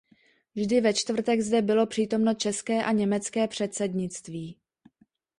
[0.55, 4.57] Vždy ve čtvrtek zde bylo přítomno české a německé předsednictví.